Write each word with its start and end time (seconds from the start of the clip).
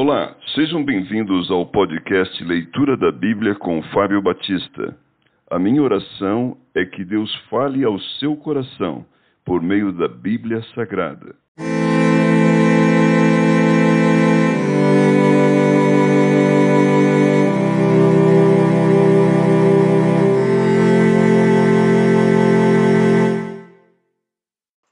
Olá, 0.00 0.36
sejam 0.54 0.84
bem-vindos 0.84 1.50
ao 1.50 1.66
podcast 1.66 2.44
Leitura 2.44 2.96
da 2.96 3.10
Bíblia 3.10 3.56
com 3.56 3.82
Fábio 3.92 4.22
Batista. 4.22 4.96
A 5.50 5.58
minha 5.58 5.82
oração 5.82 6.56
é 6.72 6.84
que 6.84 7.04
Deus 7.04 7.34
fale 7.50 7.82
ao 7.82 7.98
seu 8.20 8.36
coração 8.36 9.04
por 9.44 9.60
meio 9.60 9.90
da 9.92 10.06
Bíblia 10.06 10.62
Sagrada. 10.72 11.34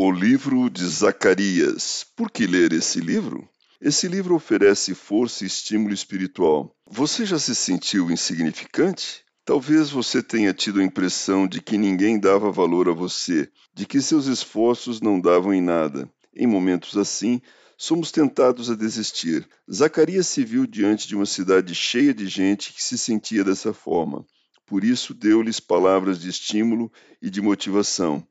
O 0.01 0.11
livro 0.11 0.69
de 0.69 0.85
Zacarias. 0.85 2.05
Por 2.17 2.29
que 2.29 2.45
ler 2.45 2.73
esse 2.73 2.99
livro? 2.99 3.49
Esse 3.87 4.09
livro 4.09 4.35
oferece 4.35 4.97
força 4.97 5.45
e 5.45 5.47
estímulo 5.47 5.95
espiritual. 5.95 6.75
Você 6.91 7.25
já 7.25 7.39
se 7.39 7.55
sentiu 7.55 8.11
insignificante? 8.11 9.23
Talvez 9.45 9.91
você 9.91 10.21
tenha 10.21 10.53
tido 10.53 10.81
a 10.81 10.83
impressão 10.83 11.47
de 11.47 11.63
que 11.63 11.79
ninguém 11.79 12.19
dava 12.19 12.51
valor 12.51 12.89
a 12.89 12.93
você, 12.93 13.49
de 13.73 13.87
que 13.87 14.03
seus 14.03 14.27
esforços 14.27 15.01
não 15.01 15.21
davam 15.21 15.55
em 15.55 15.61
nada. 15.61 16.11
Em 16.35 16.49
momentos 16.49 16.97
assim, 16.97 17.41
somos 17.79 18.11
tentados 18.11 18.69
a 18.73 18.75
desistir. 18.75 19.49
Zacarias 19.73 20.27
se 20.27 20.45
viu 20.45 20.67
diante 20.67 21.07
de 21.07 21.15
uma 21.15 21.25
cidade 21.25 21.73
cheia 21.73 22.13
de 22.13 22.27
gente 22.27 22.73
que 22.73 22.83
se 22.83 22.99
sentia 22.99 23.45
dessa 23.45 23.73
forma. 23.73 24.27
Por 24.67 24.83
isso, 24.83 25.15
deu-lhes 25.15 25.61
palavras 25.61 26.21
de 26.21 26.29
estímulo 26.29 26.91
e 27.23 27.31
de 27.31 27.41
motivação. 27.41 28.27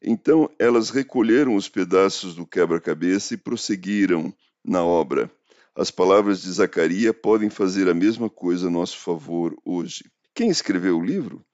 Então 0.00 0.48
elas 0.56 0.88
recolheram 0.88 1.56
os 1.56 1.68
pedaços 1.68 2.36
do 2.36 2.46
quebra-cabeça 2.46 3.34
e 3.34 3.36
prosseguiram 3.36 4.32
na 4.64 4.84
obra. 4.84 5.30
As 5.74 5.90
palavras 5.90 6.42
de 6.42 6.50
Zacarias 6.50 7.14
podem 7.22 7.48
fazer 7.48 7.88
a 7.88 7.94
mesma 7.94 8.28
coisa 8.28 8.68
a 8.68 8.70
nosso 8.70 8.98
favor 8.98 9.56
hoje. 9.64 10.04
Quem 10.34 10.50
escreveu 10.50 10.98
o 10.98 11.04
livro? 11.04 11.44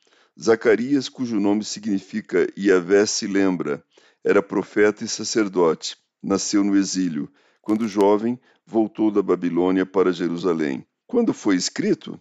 Zacarias, 0.41 1.09
cujo 1.09 1.41
nome 1.41 1.65
significa 1.65 2.47
Yahvé 2.59 3.07
se 3.07 3.27
lembra, 3.27 3.83
era 4.25 4.43
profeta 4.43 5.05
e 5.05 5.09
sacerdote. 5.09 5.97
Nasceu 6.23 6.65
no 6.65 6.77
exílio. 6.77 7.31
Quando 7.63 7.89
jovem, 7.89 8.39
voltou 8.67 9.11
da 9.11 9.23
Babilônia 9.23 9.87
para 9.87 10.13
Jerusalém. 10.13 10.87
Quando 11.07 11.33
foi 11.33 11.57
escrito? 11.57 12.21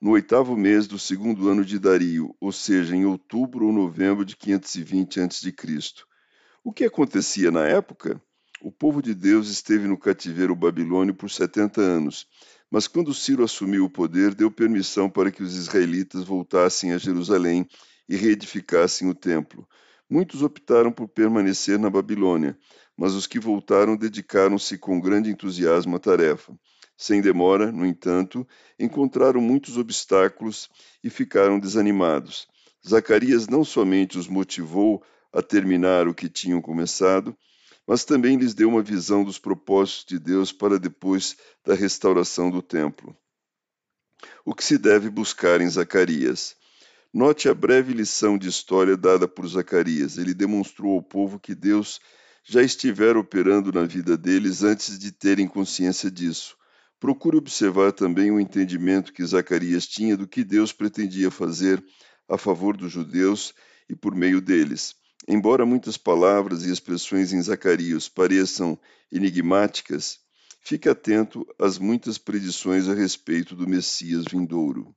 No 0.00 0.10
oitavo 0.10 0.56
mês 0.56 0.86
do 0.86 0.98
segundo 0.98 1.48
ano 1.48 1.64
de 1.64 1.78
Dario, 1.78 2.36
ou 2.38 2.52
seja, 2.52 2.94
em 2.94 3.06
outubro 3.06 3.66
ou 3.66 3.72
novembro 3.72 4.24
de 4.24 4.36
520 4.36 5.20
a.C. 5.20 5.54
O 6.62 6.72
que 6.72 6.84
acontecia 6.84 7.50
na 7.50 7.66
época? 7.66 8.20
O 8.60 8.72
povo 8.72 9.02
de 9.02 9.14
Deus 9.14 9.50
esteve 9.50 9.86
no 9.86 9.98
cativeiro 9.98 10.56
babilônio 10.56 11.14
por 11.14 11.30
70 11.30 11.78
anos, 11.78 12.26
mas 12.70 12.88
quando 12.88 13.12
Ciro 13.12 13.44
assumiu 13.44 13.84
o 13.84 13.90
poder, 13.90 14.34
deu 14.34 14.50
permissão 14.50 15.10
para 15.10 15.30
que 15.30 15.42
os 15.42 15.54
israelitas 15.54 16.24
voltassem 16.24 16.92
a 16.92 16.98
Jerusalém 16.98 17.68
e 18.08 18.16
reedificassem 18.16 19.08
o 19.10 19.14
templo. 19.14 19.68
Muitos 20.08 20.42
optaram 20.42 20.90
por 20.90 21.06
permanecer 21.06 21.78
na 21.78 21.90
Babilônia, 21.90 22.58
mas 22.96 23.12
os 23.12 23.26
que 23.26 23.38
voltaram 23.38 23.94
dedicaram-se 23.94 24.78
com 24.78 24.98
grande 25.00 25.30
entusiasmo 25.30 25.96
à 25.96 25.98
tarefa. 25.98 26.58
Sem 26.96 27.20
demora, 27.20 27.70
no 27.70 27.84
entanto, 27.84 28.46
encontraram 28.78 29.40
muitos 29.40 29.76
obstáculos 29.76 30.70
e 31.04 31.10
ficaram 31.10 31.60
desanimados. 31.60 32.48
Zacarias 32.86 33.48
não 33.48 33.64
somente 33.64 34.18
os 34.18 34.28
motivou 34.28 35.04
a 35.30 35.42
terminar 35.42 36.08
o 36.08 36.14
que 36.14 36.28
tinham 36.28 36.62
começado, 36.62 37.36
mas 37.86 38.04
também 38.04 38.36
lhes 38.36 38.52
deu 38.52 38.68
uma 38.68 38.82
visão 38.82 39.22
dos 39.22 39.38
propósitos 39.38 40.04
de 40.06 40.18
Deus 40.18 40.52
para 40.52 40.78
depois 40.78 41.36
da 41.64 41.74
restauração 41.74 42.50
do 42.50 42.60
templo. 42.60 43.16
O 44.44 44.54
que 44.54 44.64
se 44.64 44.76
deve 44.76 45.08
buscar 45.08 45.60
em 45.60 45.68
Zacarias? 45.68 46.56
Note 47.12 47.48
a 47.48 47.54
breve 47.54 47.92
lição 47.92 48.36
de 48.36 48.48
história 48.48 48.96
dada 48.96 49.28
por 49.28 49.46
Zacarias. 49.46 50.18
Ele 50.18 50.34
demonstrou 50.34 50.94
ao 50.94 51.02
povo 51.02 51.38
que 51.38 51.54
Deus 51.54 52.00
já 52.44 52.62
estivera 52.62 53.18
operando 53.18 53.72
na 53.72 53.84
vida 53.84 54.16
deles 54.16 54.62
antes 54.62 54.98
de 54.98 55.12
terem 55.12 55.48
consciência 55.48 56.10
disso. 56.10 56.56
Procure 56.98 57.36
observar 57.36 57.92
também 57.92 58.30
o 58.30 58.40
entendimento 58.40 59.12
que 59.12 59.24
Zacarias 59.24 59.86
tinha 59.86 60.16
do 60.16 60.26
que 60.26 60.44
Deus 60.44 60.72
pretendia 60.72 61.30
fazer 61.30 61.82
a 62.28 62.38
favor 62.38 62.76
dos 62.76 62.90
judeus 62.90 63.54
e 63.88 63.94
por 63.94 64.14
meio 64.14 64.40
deles. 64.40 64.94
Embora 65.28 65.66
muitas 65.66 65.96
palavras 65.96 66.64
e 66.64 66.70
expressões 66.70 67.32
em 67.32 67.42
Zacarias 67.42 68.08
pareçam 68.08 68.78
enigmáticas, 69.10 70.20
fique 70.60 70.88
atento 70.88 71.44
às 71.58 71.78
muitas 71.78 72.16
predições 72.16 72.88
a 72.88 72.94
respeito 72.94 73.56
do 73.56 73.66
Messias 73.66 74.24
vindouro. 74.30 74.94